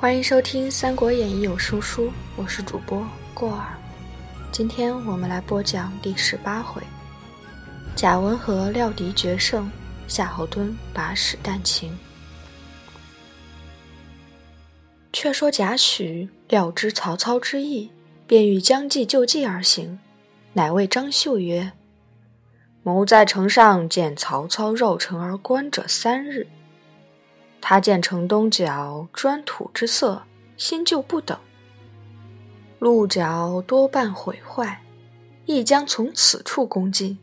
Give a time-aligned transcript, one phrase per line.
[0.00, 3.76] 欢迎收听《三国演义有声书》，我是主播过儿。
[4.50, 6.80] 今天我们来播讲第十八回：
[7.94, 9.70] 贾文和料敌决胜，
[10.08, 11.94] 夏侯惇把使旦擒。
[15.12, 17.90] 却说贾诩料知曹操之意，
[18.26, 19.98] 便欲将计就计而行，
[20.54, 21.72] 乃谓张绣曰
[22.82, 26.46] ：“谋在城上见曹操绕城而观者三日。”
[27.60, 30.22] 他见城东角砖土之色，
[30.56, 31.38] 新旧不等，
[32.78, 34.82] 鹿角多半毁坏，
[35.46, 37.18] 亦将从此处攻进。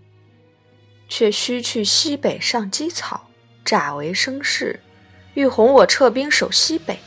[1.09, 3.29] 却须去西北上积草，
[3.63, 4.77] 诈为声势，
[5.35, 6.99] 欲哄我撤兵守西北，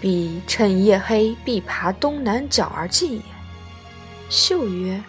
[0.00, 3.22] 必趁夜黑，必爬东南角而进也。
[4.28, 5.02] 秀曰：“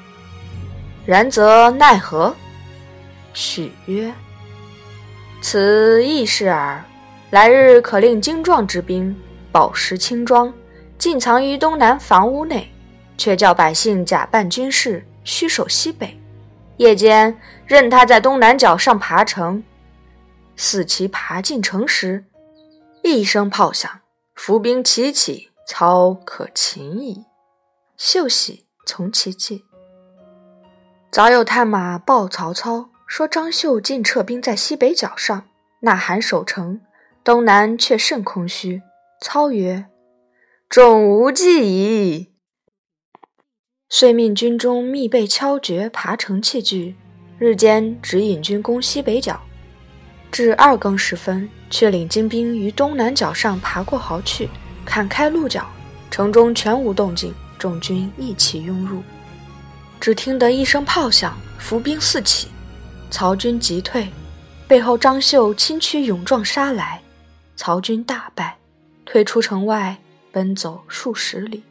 [1.05, 2.33] 然则奈何？”
[3.33, 4.13] 许曰
[5.41, 6.81] ：“此易事耳。”
[7.29, 9.13] 来日可令精壮之兵，
[9.51, 10.53] 宝石轻装，
[10.97, 12.71] 尽藏于东南房屋内，
[13.17, 16.17] 却叫百姓假扮军士，虚守西北。
[16.77, 19.61] 夜间任他在东南角上爬城，
[20.55, 22.23] 似其爬进城时，
[23.03, 23.91] 一声炮响，
[24.35, 27.25] 伏兵齐起，操可擒矣。
[27.97, 29.65] 秀喜从其计。
[31.11, 35.43] 早有探马报曹操，说张绣尽撤兵在西北角上，
[35.81, 36.79] 呐喊守城。
[37.27, 38.81] 东南却甚空虚。
[39.19, 39.87] 操曰
[40.69, 42.31] ：“众无计矣。”
[43.91, 46.95] 遂命军中密备敲决、爬城器具，
[47.37, 49.41] 日间只引军攻西北角。
[50.31, 54.47] 至二更时分，却领精兵于东南角上爬过壕去，
[54.85, 55.69] 砍开鹿角，
[56.09, 59.03] 城中全无动静，众军一起拥入。
[59.99, 62.47] 只听得一声炮响，伏兵四起，
[63.11, 64.07] 曹军急退，
[64.65, 67.01] 背后张绣轻驱勇壮杀来。
[67.57, 68.59] 曹军大败，
[69.03, 69.97] 退出城外，
[70.31, 71.63] 奔走数十里。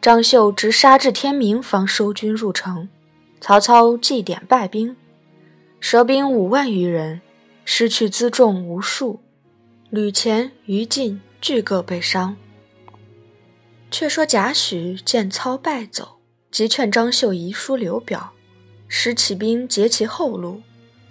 [0.00, 2.88] 张绣直杀至天明，方收军入城。
[3.38, 4.96] 曹操祭典败兵，
[5.80, 7.20] 折兵五万余人，
[7.64, 9.20] 失去辎重无数。
[9.90, 12.36] 吕虔、于禁俱各被伤。
[13.90, 16.20] 却说贾诩见操败走，
[16.50, 18.32] 即劝张绣遗书刘表，
[18.88, 20.62] 使起兵截其后路。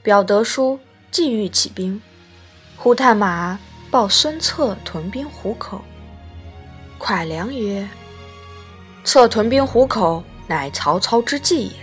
[0.02, 0.80] 表得书，
[1.12, 2.02] 即欲起兵。
[2.84, 3.60] 忽探马
[3.92, 5.80] 报孙策屯兵虎口，
[7.00, 7.88] 蒯良曰
[9.06, 11.74] ：“策屯兵虎口，乃曹操之计也。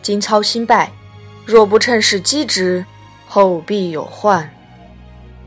[0.00, 0.90] 今操新败，
[1.44, 2.82] 若不趁势击之，
[3.28, 4.50] 后必有患。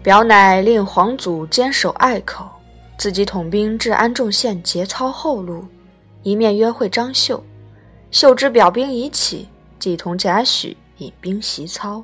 [0.03, 2.47] 表乃令黄祖坚守隘口，
[2.95, 5.65] 自己统兵至安众县截操后路，
[6.21, 7.43] 一面约会张绣。
[8.11, 9.49] 绣知表兵已起，
[9.79, 12.03] 即同贾诩引兵袭操。”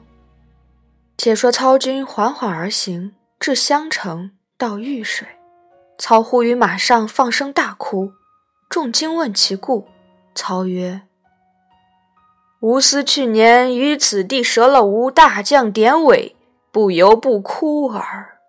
[1.17, 5.27] 且说操军缓缓而行，至襄城，到御水，
[5.97, 8.11] 操忽于马上放声大哭。
[8.69, 9.87] 众惊问其故，
[10.33, 11.01] 操曰
[12.59, 16.35] ：“吾思去年于此地折了吾大将典韦，
[16.71, 18.39] 不由不哭耳。”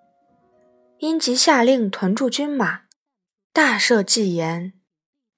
[0.99, 2.81] 因即下令屯驻军马，
[3.53, 4.73] 大赦祭言，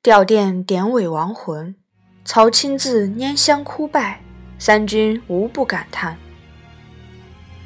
[0.01, 1.75] 吊奠典韦亡魂。
[2.25, 4.23] 操亲自拈香哭拜，
[4.59, 6.17] 三军无不感叹。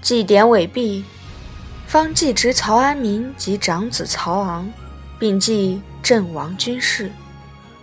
[0.02, 1.04] 祭典韦毕，
[1.86, 4.68] 方祭侄曹安民及长子曹昂，
[5.16, 7.08] 并祭阵亡军士，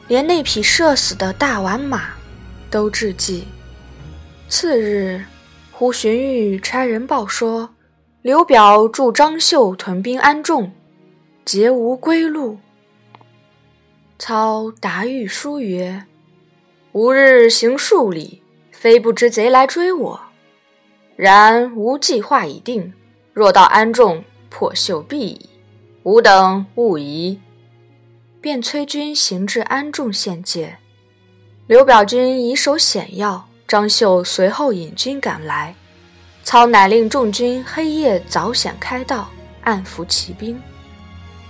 [0.09, 2.09] 连那匹射死的大宛马
[2.69, 3.47] 都致祭。
[4.49, 5.23] 次日，
[5.71, 7.69] 忽荀彧差人报说，
[8.21, 10.73] 刘表助张绣屯兵安众，
[11.45, 12.57] 截无归路。
[14.17, 16.03] 操答彧书曰
[16.91, 18.43] ：“吾日行数里，
[18.73, 20.19] 非不知贼来追我。”
[21.21, 22.93] 然吾计划已定，
[23.33, 25.49] 若到安众，破秀必矣。
[26.03, 27.37] 吾等勿疑。
[28.39, 30.77] 便催军行至安众县界，
[31.67, 35.75] 刘表军以守险要，张绣随后引军赶来。
[36.45, 39.29] 操乃令众军黑夜早险开道，
[39.63, 40.57] 暗伏骑兵。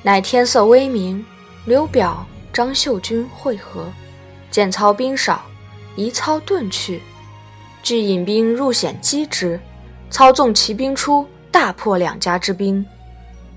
[0.01, 1.24] 乃天色微明，
[1.66, 3.86] 刘表、张绣军会合，
[4.50, 5.45] 见操兵少，
[5.95, 7.04] 移操遁去。
[7.81, 9.60] 俱引兵入险击之，
[10.10, 12.86] 操纵骑兵出，大破两家之兵。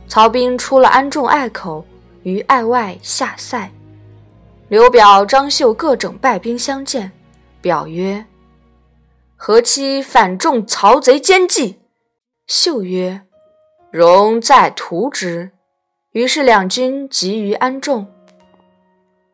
[0.08, 1.84] 曹兵出了安众隘口，
[2.22, 3.70] 于隘外下塞。
[4.68, 7.12] 刘表、张绣各整败兵相见，
[7.60, 8.24] 表曰
[9.36, 11.78] ：“何期反中曹贼奸计？”
[12.46, 13.22] 绣曰
[13.90, 15.50] ：“容再图之。”
[16.12, 18.06] 于是两军集于安众。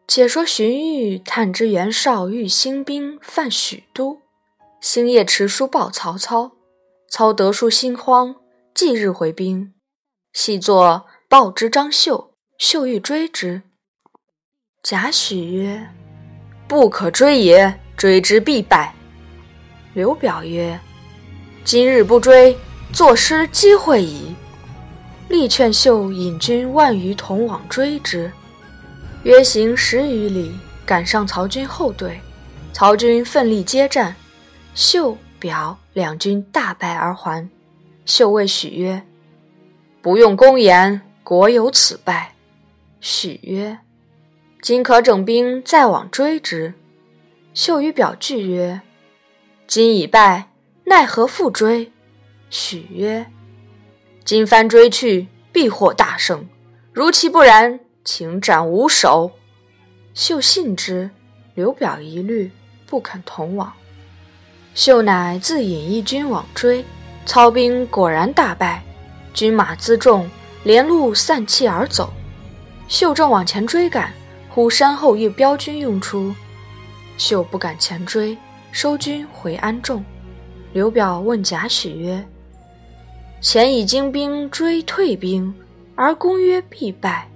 [0.07, 4.23] 且说荀彧探知袁绍欲兴兵犯许都。
[4.81, 6.53] 星夜持书报曹操，
[7.11, 8.37] 操得书心慌，
[8.73, 9.75] 即日回兵。
[10.33, 13.63] 细作报之张绣，绣欲追之。
[14.85, 15.89] 贾诩曰
[16.69, 18.95] ：“不可追也，追之必败。”
[19.95, 20.79] 刘表曰
[21.65, 22.57] ：“今日不追，
[22.93, 24.33] 坐失机会矣。”
[25.29, 28.31] 力劝绣引军万余同往追之。
[29.25, 32.21] 约行十余里，赶上曹军后队。
[32.73, 34.15] 曹军奋力接战，
[34.81, 37.51] 绣、表两军大败而还。
[38.07, 39.03] 绣谓许曰
[40.01, 42.37] ：“不用公言，国有此败。”
[43.03, 43.81] 许曰
[44.63, 46.75] ：“今可整兵再往追之。”
[47.53, 48.81] 绣与表拒曰
[49.67, 50.53] ：“今已败，
[50.85, 51.91] 奈何复追？”
[52.49, 53.27] 许曰
[54.25, 56.49] ：“今番追去，必获大胜。
[56.93, 59.33] 如其不然，请斩无首。”
[60.15, 61.11] 绣信之，
[61.57, 62.53] 刘表疑虑。
[62.87, 63.71] 不肯同往，
[64.79, 66.85] 秀乃自引一军往追，
[67.27, 68.81] 操兵果然大败，
[69.35, 70.31] 军马辎重，
[70.63, 72.13] 连路散弃而走。
[72.87, 74.13] 秀正往前追赶，
[74.49, 76.33] 忽山后一彪军涌出，
[77.17, 78.39] 秀不敢前追，
[78.71, 80.05] 收军回安众。
[80.73, 82.25] 刘表问贾诩曰
[83.43, 85.53] ：“前以精兵追退兵，
[85.97, 87.27] 而公曰必败；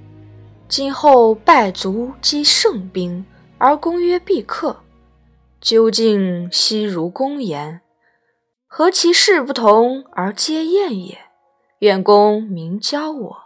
[0.68, 3.26] 今后败卒击胜兵，
[3.58, 4.76] 而公曰必克。”
[5.62, 7.82] 究竟悉如公言，
[8.66, 11.16] 何其事不同而皆厌也？
[11.78, 13.36] 愿公明教我。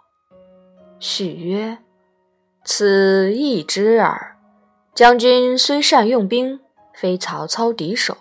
[0.98, 1.76] 许曰
[2.64, 4.38] ：“此易知耳。
[4.94, 6.58] 将军虽善用兵，
[6.94, 8.16] 非曹操敌手。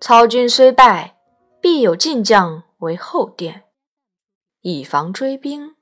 [0.00, 1.18] 操军虽败，
[1.60, 3.64] 必有进将为后殿，
[4.62, 5.74] 以防追兵。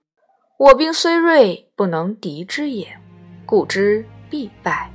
[0.59, 2.99] 我兵虽锐，不能敌之也，
[3.47, 4.91] 故之必败。”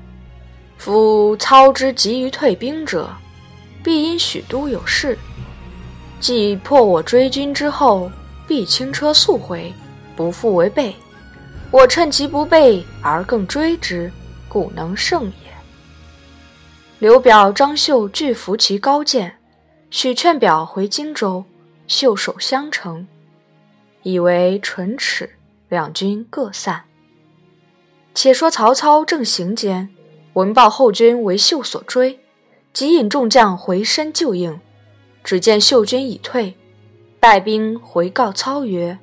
[0.81, 3.07] 夫操之急于退兵者，
[3.83, 5.15] 必因许都有事。
[6.19, 8.11] 既破我追军之后，
[8.47, 9.71] 必轻车速回，
[10.15, 10.95] 不复为备。
[11.69, 14.11] 我趁其不备而更追之，
[14.49, 15.51] 故能胜也。
[16.97, 19.37] 刘表、张绣俱服其高见，
[19.91, 21.45] 许劝表回荆州，
[21.85, 23.05] 袖手相承，
[24.01, 25.29] 以为唇齿。
[25.69, 26.81] 两军各散。
[28.15, 29.87] 且说曹操正行间。
[30.33, 32.19] 闻报后军为秀所追，
[32.71, 34.59] 即引众将回身救应。
[35.23, 36.55] 只见秀军已退，
[37.19, 38.97] 败兵回告操曰：“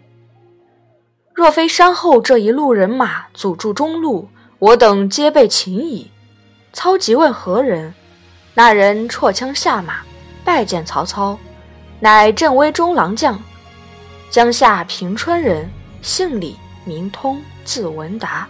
[1.34, 4.28] 若非山后这一路人马阻住中路，
[4.58, 6.10] 我等皆被擒矣。”
[6.72, 7.92] 操即问何人，
[8.54, 10.00] 那人绰枪下马，
[10.44, 11.38] 拜见曹操，
[12.00, 13.40] 乃镇威中郎将，
[14.30, 15.68] 江夏平春人，
[16.02, 18.48] 姓李，名通，字文达。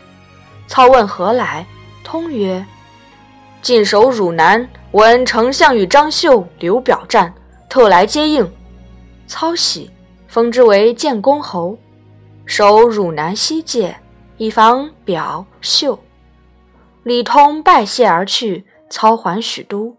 [0.67, 1.67] 操问何来？
[2.11, 2.65] 通曰
[3.61, 7.35] ：“晋守汝南，闻丞相与张绣、刘表战，
[7.69, 8.51] 特来接应。
[9.27, 9.91] 操喜，
[10.27, 11.77] 封之为建公侯，
[12.47, 13.95] 守汝南西界，
[14.39, 15.99] 以防表、绣。
[17.03, 18.65] 李通拜谢而去。
[18.89, 19.95] 操还许都，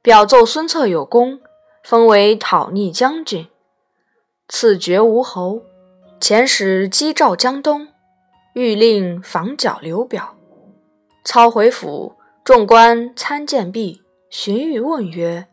[0.00, 1.38] 表奏孙策有功，
[1.84, 3.46] 封为讨逆将军，
[4.48, 5.60] 赐爵吴侯。
[6.18, 7.88] 遣使击赵江东，
[8.54, 10.34] 欲令防剿刘表。
[11.24, 15.46] 操回府，众官参见毕，荀彧问曰：“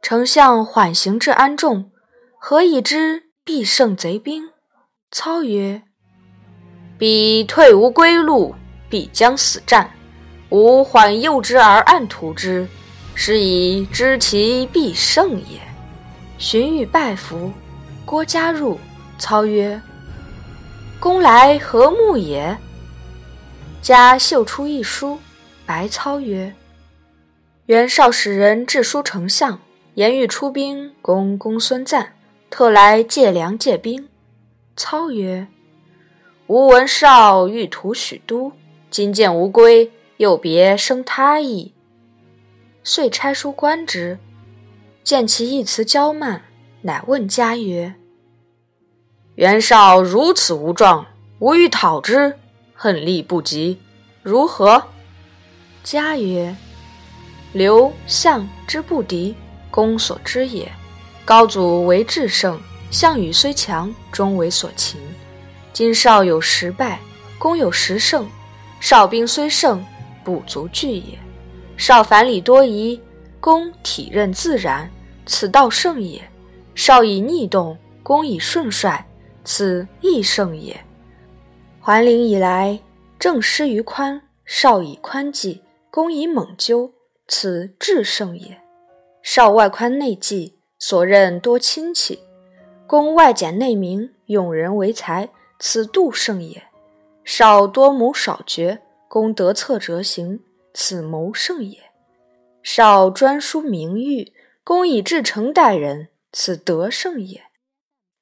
[0.00, 1.90] 丞相缓行至安众，
[2.38, 4.50] 何以知必胜贼兵？”
[5.12, 5.82] 操曰
[6.96, 8.54] ：“彼退无归路，
[8.88, 9.90] 必将死战。
[10.48, 12.66] 吾缓诱之而暗图之，
[13.14, 15.60] 是以知其必胜也。”
[16.38, 17.52] 荀彧拜服。
[18.06, 18.78] 郭嘉入，
[19.18, 19.80] 操曰
[20.98, 22.56] ：“公来何目也？”
[23.82, 25.18] 家绣出一书，
[25.64, 26.54] 白操曰
[27.64, 29.58] ：“袁绍使人致书丞相，
[29.94, 32.12] 言欲出兵攻公孙瓒，
[32.50, 34.06] 特来借粮借兵。”
[34.76, 35.48] 操曰
[36.48, 38.52] ：“吾闻绍欲图许都，
[38.90, 41.72] 今见吾归，又别生他意。”
[42.84, 44.18] 遂差书观之，
[45.02, 46.42] 见其一辞骄慢，
[46.82, 47.94] 乃问家曰
[49.36, 51.06] ：“袁绍如此无状，
[51.38, 52.36] 吾欲讨之。”
[52.82, 53.78] 恨力不及，
[54.22, 54.82] 如何？
[55.84, 56.56] 家曰
[57.52, 59.34] ：“刘项之不敌，
[59.70, 60.72] 公所知也。
[61.22, 62.58] 高祖为智胜，
[62.90, 64.98] 项羽虽强，终为所擒。
[65.74, 66.98] 今少有十败，
[67.38, 68.26] 公有十胜。
[68.80, 69.84] 少兵虽胜，
[70.24, 71.18] 不足惧也。
[71.76, 72.98] 少反礼多疑，
[73.40, 74.90] 公体任自然，
[75.26, 76.26] 此道胜也。
[76.74, 79.04] 少以逆动，公以顺率，
[79.44, 80.82] 此亦胜也。”
[81.90, 82.78] 桓灵以来，
[83.18, 86.92] 政失于宽，少以宽济，公以猛究，
[87.26, 88.60] 此智胜也。
[89.24, 92.20] 少外宽内济，所任多亲戚；
[92.86, 96.62] 公外简内明，用人为才，此度胜也；
[97.24, 100.38] 少多谋少决，公得策则行，
[100.72, 101.76] 此谋胜也；
[102.62, 104.32] 少专书名誉，
[104.62, 107.40] 公以至诚待人，此德胜也；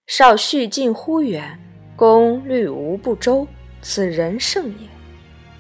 [0.07, 1.61] 少蓄近乎远，
[1.95, 3.47] 公虑无不周，
[3.81, 4.89] 此人胜也；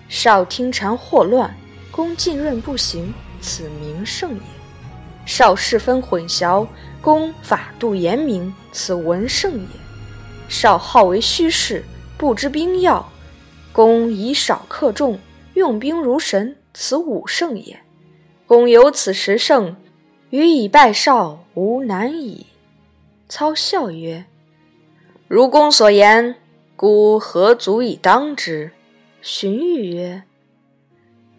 [0.08, 1.54] 少听谗惑乱，
[1.90, 4.40] 公浸润不行，此名胜也；
[5.26, 6.66] 少事分混淆。
[7.00, 9.68] 公法度严明，此文圣也；
[10.48, 11.84] 少好为虚事，
[12.18, 13.06] 不知兵要；
[13.72, 15.18] 公以少克众，
[15.54, 17.78] 用兵如神，此武圣也。
[18.46, 19.76] 公有此十胜，
[20.30, 22.46] 予以拜少，无难矣。
[23.28, 24.24] 操笑曰
[25.28, 26.34] ：“如公所言，
[26.78, 28.70] 孤何足以当之？”
[29.20, 30.22] 荀彧曰：“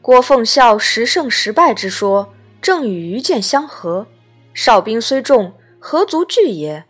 [0.04, 4.08] 郭奉孝十胜十败之说，正与愚见相合。”
[4.54, 6.84] 少兵虽众，何足惧也？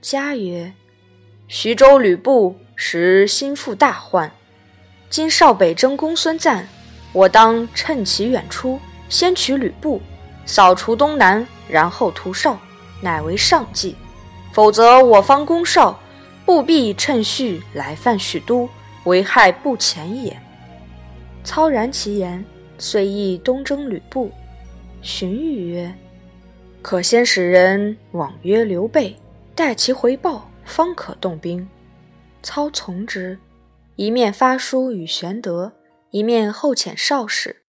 [0.00, 0.74] 嘉曰
[1.46, 4.32] ：“徐州吕布时心腹大患，
[5.08, 6.66] 今少北征公孙瓒，
[7.12, 10.02] 我当趁其远出，先取吕布，
[10.44, 12.58] 扫除东南，然后屠少，
[13.00, 13.94] 乃为上计。
[14.52, 16.00] 否则，我方攻少，
[16.46, 18.66] 不必趁虚来犯许都，
[19.04, 20.34] 危害不浅也。”
[21.44, 22.42] 操然其言，
[22.78, 24.30] 遂意东征吕布。
[25.02, 25.94] 荀彧曰。
[26.82, 29.16] 可先使人往约刘备，
[29.56, 31.68] 待其回报，方可动兵。
[32.44, 33.36] 操从之，
[33.96, 35.72] 一面发书与玄德，
[36.10, 37.64] 一面后遣少使，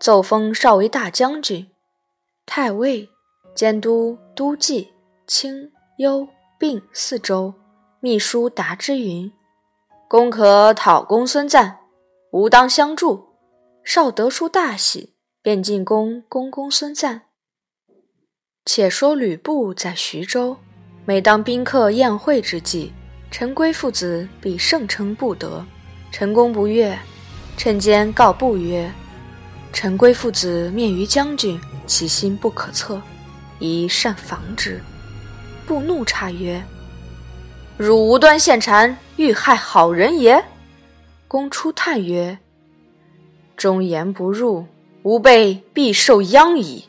[0.00, 1.68] 奏封少为大将军、
[2.44, 3.08] 太尉，
[3.54, 4.92] 监督都记、
[5.28, 6.26] 青、幽、
[6.58, 7.54] 并四州。
[8.00, 9.32] 秘书达之云
[10.08, 11.78] ：“公可讨公孙瓒，
[12.32, 13.28] 吾当相助。”
[13.82, 17.22] 少得书大喜，便进宫攻公孙瓒。
[18.66, 20.56] 且说吕布在徐州，
[21.04, 22.92] 每当宾客宴会之际，
[23.30, 25.64] 陈规父子必盛称不得。
[26.10, 26.98] 陈公不悦，
[27.56, 28.90] 趁间告布曰
[29.72, 33.00] ：“陈规父子面于将军，其心不可测，
[33.58, 34.80] 宜善防之。”
[35.66, 36.62] 布怒差曰
[37.76, 40.44] ：“汝无端陷谗，欲害好人也？”
[41.26, 42.38] 公出叹曰
[43.56, 44.66] ：“忠言不入，
[45.02, 46.84] 吾辈必受殃矣。”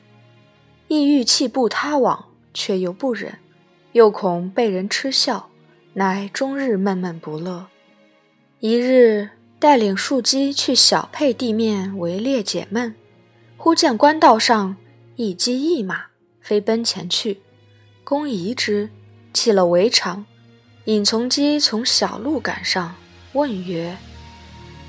[0.88, 3.40] 亦欲弃步他往，却又不忍，
[3.94, 5.50] 又恐被人嗤笑，
[5.94, 7.66] 乃终日闷闷不乐。
[8.60, 12.94] 一日，带领数骑去小沛地面围猎解闷，
[13.58, 14.76] 忽见官道上
[15.16, 16.06] 一鸡一马
[16.40, 17.42] 飞奔前去，
[18.06, 18.88] 公疑之，
[19.34, 20.24] 弃了围场，
[20.84, 22.94] 引从机从小路赶上，
[23.34, 23.98] 问曰：“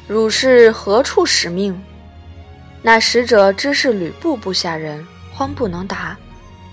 [0.07, 1.83] 汝是何处使命？”
[2.83, 5.03] 那使者知是吕布部下人。
[5.33, 6.15] 慌不能答，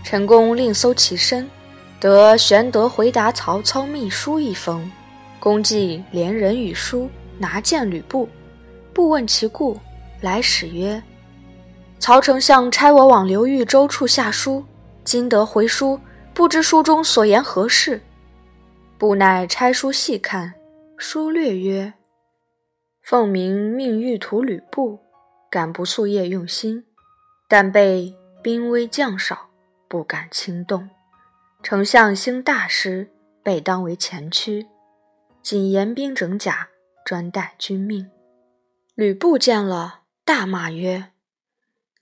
[0.04, 1.50] 陈宫另搜其身，
[1.98, 4.92] 得玄德回答曹操密书一封。
[5.40, 8.28] 公既连人与书，拿见吕布。
[8.94, 9.80] 不问其故，
[10.20, 11.02] 来使曰
[12.00, 14.64] ：“曹丞相差我往刘豫州处下书，
[15.06, 15.98] 今得回书，
[16.34, 18.02] 不知书中所言何事。”
[18.98, 20.54] 布乃拆书细看，
[20.98, 21.94] 书略曰
[23.04, 25.00] ：“奉明命欲屠吕布，
[25.50, 26.86] 敢不夙夜用心，
[27.48, 29.52] 但被。”兵微将少，
[29.88, 30.90] 不敢轻动。
[31.64, 33.10] 丞相兴大师，
[33.42, 34.68] 被当为前驱。
[35.42, 36.68] 仅严兵整甲，
[37.06, 38.12] 专待君命。
[38.96, 41.12] 吕布见了，大骂曰：“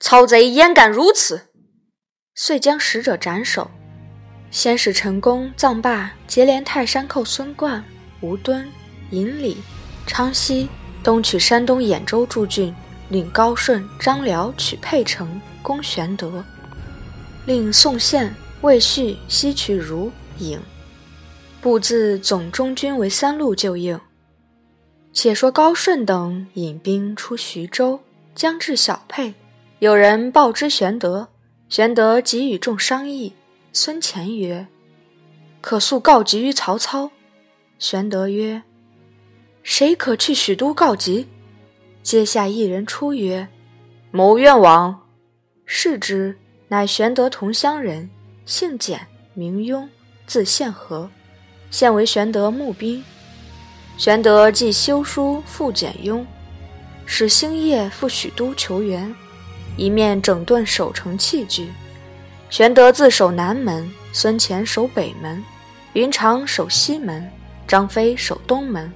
[0.00, 1.52] 曹贼焉敢如此！”
[2.34, 3.70] 遂将使者斩首。
[4.52, 7.82] 先使陈宫、臧霸结连泰山寇孙贯、
[8.20, 8.64] 吴敦、
[9.10, 9.56] 尹礼、
[10.06, 10.68] 昌西，
[11.02, 12.72] 东取山东兖州诸郡，
[13.08, 15.40] 领高顺、张辽取沛城。
[15.62, 16.44] 攻玄德，
[17.46, 20.58] 令宋宪、魏续西取汝颍，
[21.60, 23.96] 布自总中军为三路救应。
[25.12, 28.00] 且说高顺等引兵出徐州，
[28.34, 29.32] 将至小沛，
[29.78, 31.28] 有人报知玄德，
[31.68, 33.32] 玄德即与众商议。
[33.72, 34.66] 孙乾曰
[35.62, 37.10] ：“可速告急于曹操。”
[37.78, 38.62] 玄德曰
[39.62, 41.26] ：“谁可去许都告急？”
[42.02, 43.48] 阶下一人出曰
[44.12, 45.08] ：“某愿往。”
[45.64, 46.36] 视之，
[46.68, 48.10] 乃玄德同乡人，
[48.44, 49.88] 姓简，名雍，
[50.26, 51.08] 字宪和，
[51.70, 53.02] 现为玄德募兵。
[53.96, 56.26] 玄德即修书复简雍，
[57.06, 59.14] 使星夜赴许都求援，
[59.78, 61.68] 一面整顿守城器具。
[62.52, 65.42] 玄德自守南门，孙乾守北门，
[65.94, 67.26] 云长守西门，
[67.66, 68.92] 张飞守东门，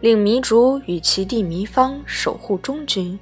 [0.00, 3.18] 令糜竺与其弟糜芳守护中军。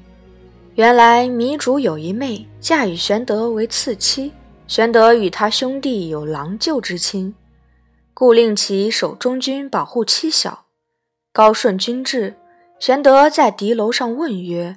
[0.75, 4.30] 原来糜竺有一妹，嫁与玄德为次妻。
[4.66, 7.35] 玄德与他兄弟有郎舅之亲，
[8.12, 10.66] 故令其守中军，保护妻小。
[11.33, 12.37] 高顺军至，
[12.78, 14.76] 玄德在敌楼上问曰：“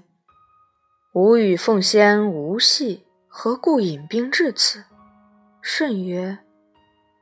[1.11, 3.03] 吾与奉先无隙，
[3.39, 4.85] 何故引兵至此？”
[5.61, 6.39] 舜曰：“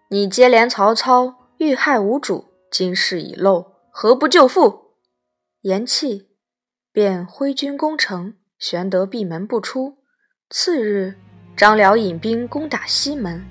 [0.10, 4.92] 你接连曹操，欲害无主，今事已露，何不救父？”
[5.64, 6.28] 言讫，
[6.94, 8.36] 便挥军攻城。
[8.58, 9.98] 玄德闭门不出。
[10.50, 11.16] 次日，
[11.58, 13.46] 张辽引兵攻打西门，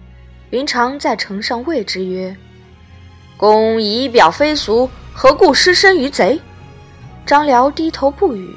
[0.49, 2.35] 云长在城上谓之曰
[3.37, 6.40] ：“公仪表非俗，何故失身于贼？”
[7.26, 8.56] 张辽低头不语。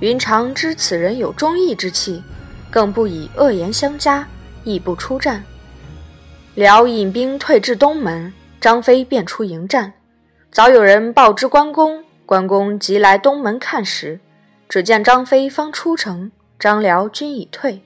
[0.00, 2.24] 云长知此人有忠义之气，
[2.72, 4.26] 更不以恶言相加，
[4.64, 5.44] 亦不出战。
[6.54, 9.92] 辽引兵退至东门，张飞便出迎战。
[10.50, 14.18] 早有人报知关公，关公即来东门看时，
[14.70, 16.32] 只见张飞方出城。
[16.58, 17.82] 张辽军已退，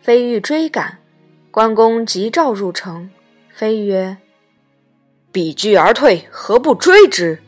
[0.00, 0.98] 飞欲追赶，
[1.50, 3.10] 关公急召入城。
[3.54, 4.16] 飞曰
[5.30, 7.40] ：“彼惧而退，何不追之？”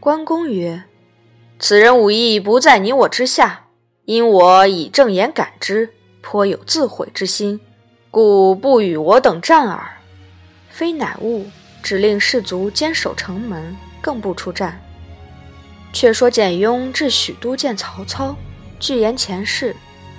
[0.00, 0.82] 关公曰
[1.58, 3.61] ：“此人武艺不在你我之下，
[4.04, 7.60] 因我以正言感之，颇有自毁之心，
[8.10, 9.80] 故不与我等战耳。”
[10.68, 11.44] 非乃悟，
[11.82, 14.80] 只令士卒坚守城门，更不出战。
[15.92, 18.34] 却说简雍至许都见曹操。
[18.80, 19.76] 具言前事，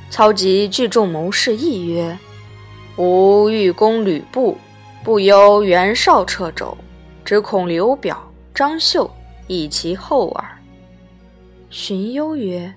[0.09, 2.17] 操即聚众谋士议曰
[2.95, 4.57] ：“吾欲攻吕布，
[5.03, 6.77] 不忧袁绍掣肘，
[7.25, 9.11] 只恐刘表、张绣
[9.47, 10.45] 以其后耳。”
[11.69, 12.73] 荀攸曰：“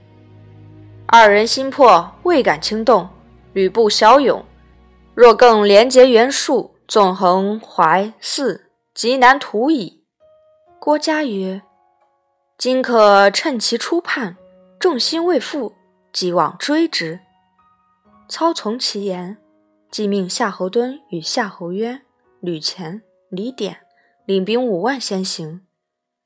[1.08, 3.08] 二人心魄未敢轻动，
[3.52, 4.44] 吕布骁勇，
[5.14, 10.02] 若更连结袁术，纵横淮泗，极难图矣。”
[10.80, 11.62] 郭嘉曰
[12.58, 14.36] ：“今可趁其初叛。”
[14.78, 15.74] 众心未复，
[16.12, 17.20] 即往追之。
[18.28, 19.38] 操从其言，
[19.90, 22.02] 即命夏侯惇与夏侯渊、
[22.40, 23.78] 吕虔、李典
[24.26, 25.62] 领兵五万先行，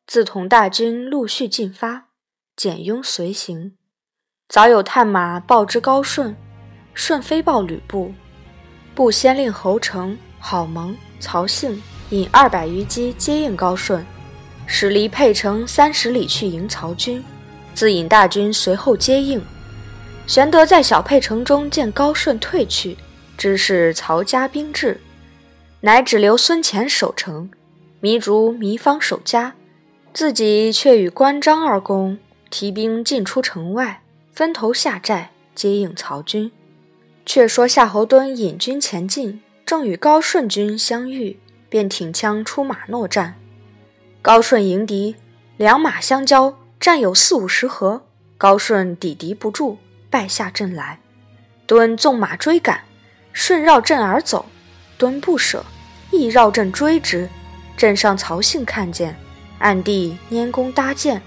[0.07, 2.09] 自同大军陆续进发，
[2.57, 3.76] 简雍随行。
[4.50, 6.34] 早有探马报知高顺，
[6.92, 8.12] 顺飞报吕布，
[8.96, 14.04] 布先令侯成、郝萌、曹信引二百余骑接应高顺，
[14.66, 17.22] 使离沛城三十里去迎曹军。
[17.74, 19.40] 自引大军随后接应，
[20.26, 22.98] 玄德在小沛城中见高顺退去，
[23.38, 25.00] 知是曹家兵至，
[25.78, 27.48] 乃只留孙乾守城，
[28.02, 29.54] 糜竺、糜芳守家，
[30.12, 32.18] 自己却与关张二公
[32.50, 33.99] 提兵进出城外，
[34.33, 36.51] 分头下寨接应曹军。
[37.27, 41.38] 却说夏侯惇引军前进，正与高顺军相遇，
[41.69, 43.37] 便挺枪出马搦战。
[44.23, 45.16] 高顺迎敌，
[45.57, 46.57] 两马相交。
[46.81, 48.07] 战有四五十合，
[48.38, 49.77] 高顺抵敌不住，
[50.09, 50.99] 败下阵来。
[51.66, 52.83] 敦纵马追赶，
[53.35, 54.47] 顺绕阵而走，
[54.97, 55.62] 敦不舍，
[56.11, 57.29] 亦绕阵追之。
[57.77, 59.14] 阵上曹信看见，
[59.59, 61.21] 暗地拈弓搭箭，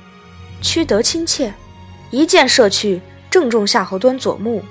[0.59, 1.53] 屈得亲切，
[2.13, 4.63] 一箭射去，正中夏侯惇左目。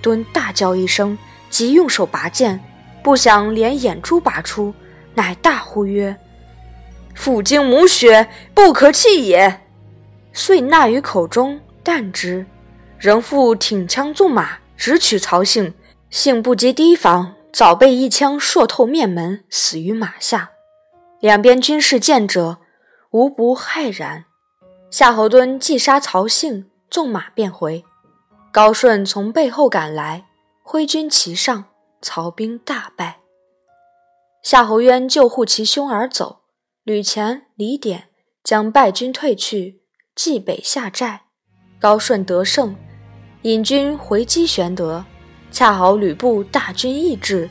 [0.00, 1.16] 敦大叫一声，
[1.50, 2.58] 即用手拔剑，
[3.02, 4.72] 不想连眼珠拔出，
[5.12, 6.16] 乃大呼曰
[7.14, 9.60] ：“父精母血，不可弃也！”
[10.32, 12.46] 遂纳于口中，啖之，
[12.98, 15.74] 仍复挺枪纵马，直取曹性。
[16.08, 20.52] 幸不及提防，早被一枪朔透面门，死于马下。
[21.20, 22.56] 两边军士见者，
[23.10, 24.24] 无不骇然。
[24.90, 27.84] 夏侯惇既杀曹性，纵马便回。
[28.52, 30.26] 高顺从背后赶来，
[30.62, 31.64] 挥军齐上，
[32.00, 33.20] 曹兵大败。
[34.42, 36.42] 夏侯渊救护其兄而走，
[36.84, 38.08] 吕虔、李典
[38.44, 39.82] 将败军退去。
[40.14, 41.24] 冀北下寨，
[41.78, 42.74] 高顺得胜，
[43.42, 45.04] 引军回击玄德。
[45.50, 47.48] 恰好吕布大军亦至，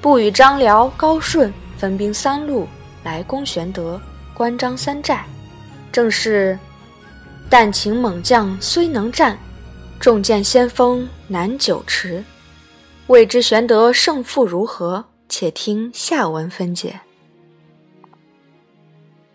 [0.00, 2.66] 不与张辽、高顺分兵三路
[3.02, 4.00] 来攻玄德、
[4.34, 5.24] 关张三寨。
[5.90, 6.58] 正是
[7.48, 9.38] 但请猛将虽能战，
[10.00, 12.24] 重剑先锋难久持。
[13.06, 15.04] 未知玄德胜负如何？
[15.28, 17.00] 且听下文分解。《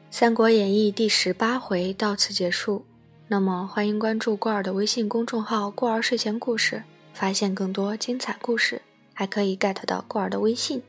[0.09, 2.85] 三国演义》第十八回到此结束。
[3.27, 8.81] 那么，欢迎关注过儿的微信公众号“过儿睡前故事”，发现更多精彩故事，
[9.13, 10.81] 还可以 get 到过儿的微信。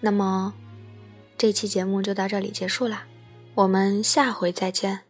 [0.00, 0.54] 那么，
[1.36, 3.04] 这期节目就到这里结束啦，
[3.54, 5.09] 我们下回再见。